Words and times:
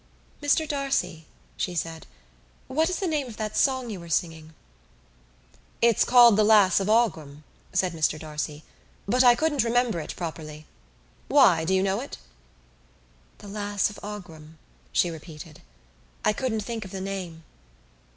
"Mr 0.41 0.67
D'Arcy," 0.67 1.27
she 1.57 1.75
said, 1.75 2.07
"what 2.65 2.89
is 2.89 2.95
the 2.97 3.05
name 3.05 3.27
of 3.27 3.37
that 3.37 3.55
song 3.55 3.91
you 3.91 3.99
were 3.99 4.09
singing?" 4.09 4.55
"It's 5.79 6.03
called 6.03 6.37
The 6.37 6.43
Lass 6.43 6.79
of 6.79 6.89
Aughrim," 6.89 7.43
said 7.71 7.93
Mr 7.93 8.17
D'Arcy, 8.19 8.63
"but 9.07 9.23
I 9.23 9.35
couldn't 9.35 9.63
remember 9.63 9.99
it 9.99 10.15
properly. 10.15 10.65
Why? 11.27 11.65
Do 11.65 11.75
you 11.75 11.83
know 11.83 11.99
it?" 11.99 12.17
"The 13.37 13.47
Lass 13.47 13.91
of 13.91 13.99
Aughrim," 14.01 14.57
she 14.91 15.11
repeated. 15.11 15.61
"I 16.25 16.33
couldn't 16.33 16.61
think 16.61 16.83
of 16.83 16.89
the 16.89 16.99
name." 16.99 17.43